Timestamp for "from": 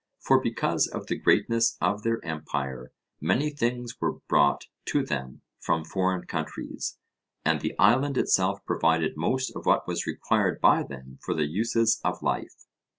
5.59-5.85